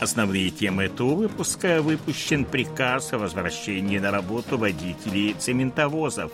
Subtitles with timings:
[0.00, 6.30] Основные темы этого выпуска выпущен приказ о возвращении на работу водителей цементовозов.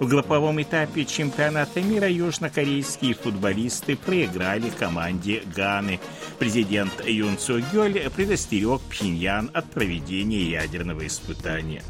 [0.00, 6.00] В групповом этапе чемпионата мира южнокорейские футболисты проиграли команде Ганы.
[6.38, 11.82] Президент Юн Цо Гёль предостерег Пхеньян от проведения ядерного испытания.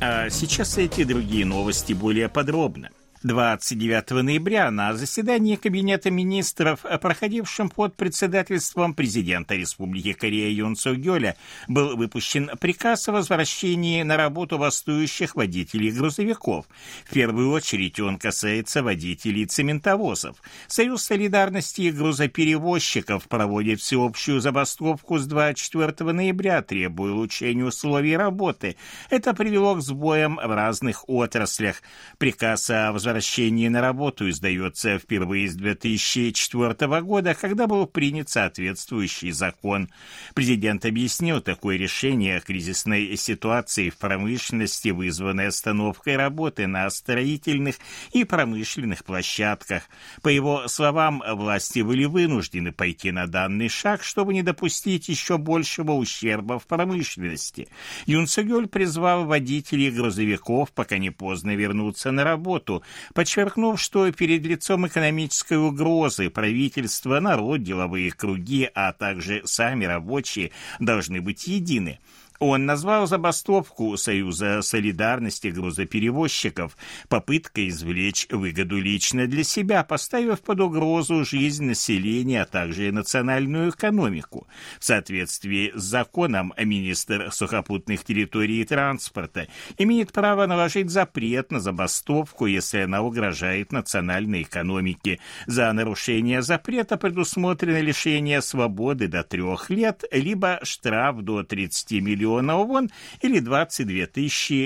[0.00, 2.88] А сейчас эти другие новости более подробно.
[3.24, 11.34] 29 ноября на заседании Кабинета министров, проходившем под председательством президента Республики Корея Юн Гёля,
[11.66, 16.66] был выпущен приказ о возвращении на работу бастующих водителей грузовиков.
[17.06, 20.36] В первую очередь он касается водителей цементовозов.
[20.66, 28.76] Союз солидарности и грузоперевозчиков проводит всеобщую забастовку с 24 ноября, требуя улучшения условий работы.
[29.08, 31.76] Это привело к сбоям в разных отраслях.
[32.18, 39.30] Приказ о возвращении возвращении на работу издается впервые с 2004 года, когда был принят соответствующий
[39.30, 39.88] закон.
[40.34, 47.76] Президент объяснил такое решение кризисной ситуации в промышленности, вызванной остановкой работы на строительных
[48.10, 49.84] и промышленных площадках.
[50.22, 55.92] По его словам, власти были вынуждены пойти на данный шаг, чтобы не допустить еще большего
[55.92, 57.68] ущерба в промышленности.
[58.06, 62.82] Юн Согёль призвал водителей грузовиков, пока не поздно вернуться на работу,
[63.12, 71.20] подчеркнув, что перед лицом экономической угрозы правительство, народ, деловые круги, а также сами рабочие должны
[71.20, 71.98] быть едины–
[72.40, 76.76] он назвал забастовку Союза солидарности грузоперевозчиков
[77.08, 84.46] попыткой извлечь выгоду лично для себя, поставив под угрозу жизнь населения, а также национальную экономику.
[84.78, 89.46] В соответствии с законом министр сухопутных территорий и транспорта
[89.78, 95.20] имеет право наложить запрет на забастовку, если она угрожает национальной экономике.
[95.46, 102.64] За нарушение запрета предусмотрено лишение свободы до трех лет, либо штраф до 30 миллионов миллионов
[102.68, 102.90] вон
[103.20, 104.06] или 22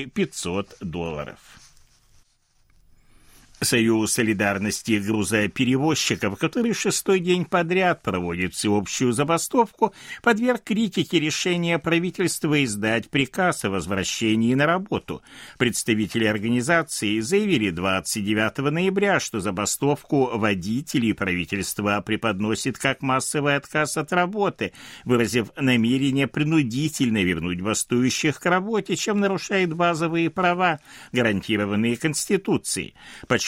[0.06, 1.57] 500 долларов.
[3.60, 9.92] Союз солидарности грузоперевозчиков, который шестой день подряд проводит всеобщую забастовку,
[10.22, 15.22] подверг критике решения правительства издать приказ о возвращении на работу.
[15.58, 24.72] Представители организации заявили 29 ноября, что забастовку водителей правительства преподносит как массовый отказ от работы,
[25.04, 30.78] выразив намерение принудительно вернуть бастующих к работе, чем нарушает базовые права,
[31.10, 32.94] гарантированные Конституцией.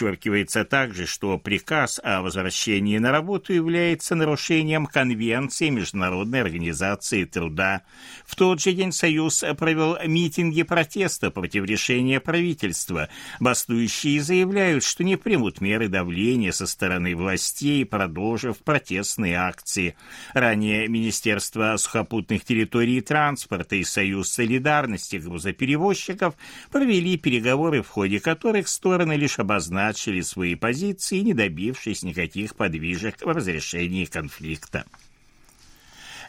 [0.01, 7.83] Подчеркивается также, что приказ о возвращении на работу является нарушением Конвенции Международной организации труда.
[8.25, 13.11] В тот же день Союз провел митинги протеста против решения правительства.
[13.41, 19.97] Бастующие заявляют, что не примут меры давления со стороны властей, продолжив протестные акции.
[20.33, 26.37] Ранее Министерство сухопутных территорий и транспорта и Союз солидарности грузоперевозчиков
[26.71, 33.23] провели переговоры, в ходе которых стороны лишь обозначили начали свои позиции, не добившись никаких подвижек
[33.23, 34.85] в разрешении конфликта.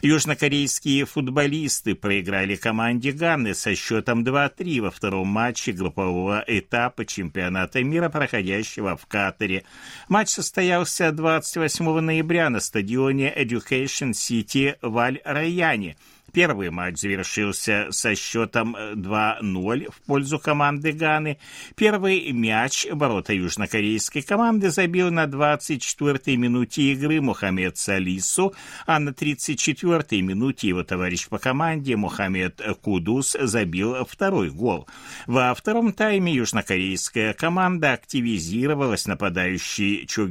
[0.02, 8.08] Южнокорейские футболисты проиграли команде Ганны со счетом 2-3 во втором матче группового этапа чемпионата мира,
[8.08, 9.62] проходящего в Катаре.
[10.08, 15.96] Матч состоялся 28 ноября на стадионе Education City в Аль-Райяне–
[16.32, 21.36] Первый матч завершился со счетом 2-0 в пользу команды Ганы.
[21.76, 28.54] Первый мяч ворота южнокорейской команды забил на 24-й минуте игры Мухаммед Салису,
[28.86, 34.88] а на 34-й минуте его товарищ по команде Мухаммед Кудус забил второй гол.
[35.26, 39.06] Во втором тайме южнокорейская команда активизировалась.
[39.06, 40.28] Нападающий Чо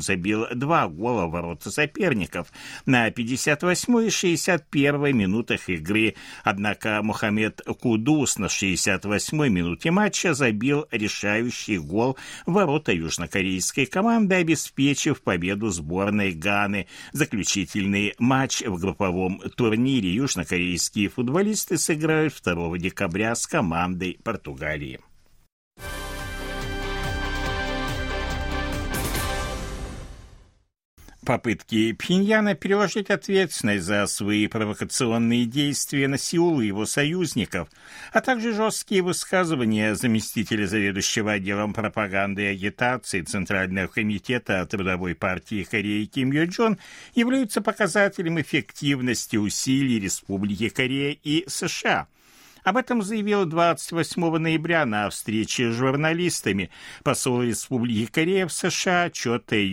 [0.00, 2.48] забил два гола ворота соперников
[2.86, 6.14] на 58-й и 61-й минуте минутах игры.
[6.44, 12.16] Однако Мухаммед Кудус на 68-й минуте матча забил решающий гол
[12.46, 16.86] в ворота южнокорейской команды, обеспечив победу сборной Ганы.
[17.12, 25.00] Заключительный матч в групповом турнире южнокорейские футболисты сыграют 2 декабря с командой Португалии.
[31.24, 37.68] Попытки Пхеньяна переложить ответственность за свои провокационные действия на Сеул и его союзников,
[38.12, 46.06] а также жесткие высказывания заместителя заведующего отделом пропаганды и агитации Центрального комитета Трудовой партии Кореи
[46.06, 46.78] Ким Йо Джон
[47.14, 52.08] являются показателем эффективности усилий Республики Корея и США–
[52.62, 56.70] об этом заявил 28 ноября на встрече с журналистами
[57.02, 59.68] посол Республики Корея в США Чо Тэ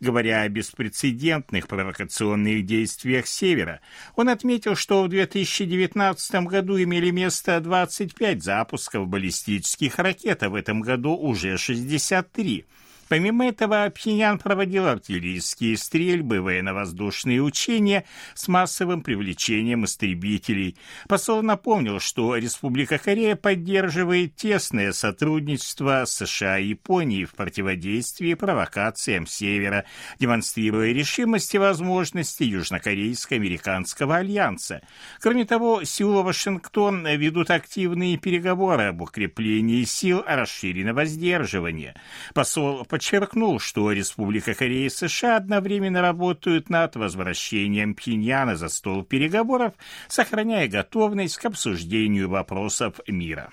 [0.00, 3.80] Говоря о беспрецедентных провокационных действиях Севера,
[4.16, 10.80] он отметил, что в 2019 году имели место 25 запусков баллистических ракет, а в этом
[10.80, 12.66] году уже 63.
[13.08, 20.76] Помимо этого, Пхеньян проводил артиллерийские стрельбы, военно-воздушные учения с массовым привлечением истребителей.
[21.08, 29.84] Посол напомнил, что Республика Корея поддерживает тесное сотрудничество США и Японией в противодействии провокациям Севера,
[30.18, 34.82] демонстрируя решимость и возможности Южнокорейско-американского альянса.
[35.20, 41.94] Кроме того, Сеул и Вашингтон ведут активные переговоры об укреплении сил расширенного сдерживания.
[42.34, 49.74] Посол подчеркнул, что Республика Корея и США одновременно работают над возвращением Пхеньяна за стол переговоров,
[50.08, 53.50] сохраняя готовность к обсуждению вопросов мира.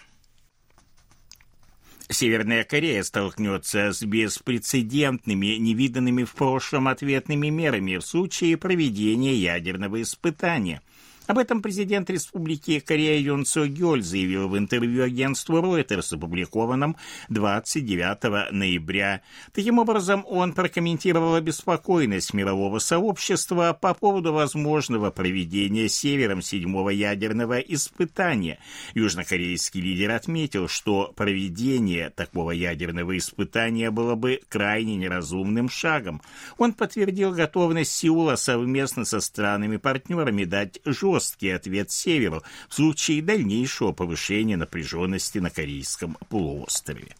[2.10, 10.82] Северная Корея столкнется с беспрецедентными, невиданными в прошлом ответными мерами в случае проведения ядерного испытания–
[11.28, 16.98] об этом президент Республики Корея Юн Со Гёль заявил в интервью агентству Reuters, опубликованном
[17.30, 19.22] 29 ноября.
[19.52, 28.60] Таким образом, он прокомментировал обеспокоенность мирового сообщества по поводу возможного проведения Севером седьмого ядерного испытания.
[28.94, 36.22] Южнокорейский лидер отметил, что проведение такого ядерного испытания было бы крайне неразумным шагом.
[36.60, 43.94] Он подтвердил готовность Сеула совместно со странами-партнерами дать жесткий жесткий ответ Северу в случае дальнейшего
[43.94, 47.16] повышения напряженности на Корейском полуострове.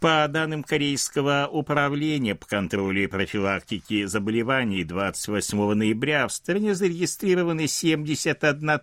[0.00, 8.80] По данным Корейского управления по контролю и профилактике заболеваний 28 ноября в стране зарегистрированы 71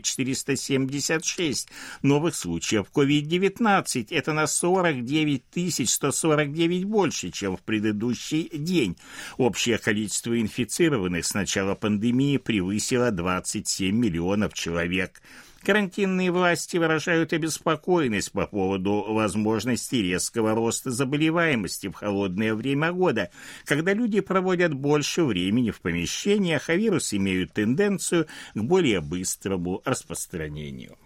[0.00, 1.68] 476
[2.02, 4.06] новых случаев COVID-19.
[4.10, 8.96] Это на 49 149 больше, чем в предыдущий день.
[9.38, 15.22] Общее количество инфицированных с начала пандемии превысило 27 миллионов человек.
[15.64, 23.30] Карантинные власти выражают обеспокоенность по поводу возможности резкого роста заболеваемости в холодное время года,
[23.64, 30.96] когда люди проводят больше времени в помещениях, а вирусы имеют тенденцию к более быстрому распространению.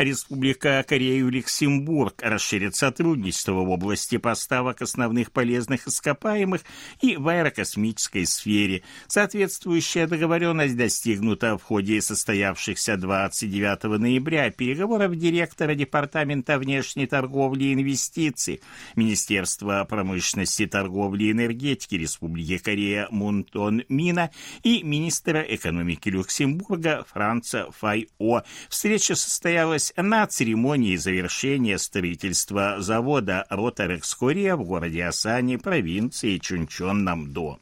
[0.00, 6.62] Республика Корея и Люксембург расширит сотрудничество в области поставок основных полезных ископаемых
[7.02, 8.82] и в аэрокосмической сфере.
[9.08, 18.62] Соответствующая договоренность достигнута в ходе состоявшихся 29 ноября переговоров директора Департамента внешней торговли и инвестиций
[18.96, 24.30] Министерства промышленности, торговли и энергетики Республики Корея Мунтон Мина
[24.62, 28.42] и министра экономики Люксембурга Франца Файо.
[28.68, 37.58] Встреча состоялась на церемонии завершения строительства завода Ротарекс Корея в городе Асани, провинции Чунчон-Намдо.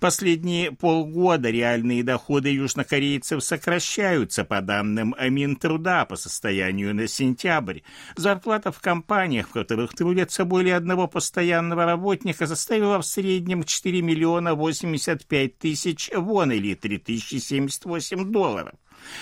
[0.00, 7.80] Последние полгода реальные доходы южнокорейцев сокращаются по данным Минтруда по состоянию на сентябрь.
[8.16, 14.54] Зарплата в компаниях, в которых трудятся более одного постоянного работника, составила в среднем 4 миллиона
[14.54, 18.74] 85 тысяч вон или 3078 долларов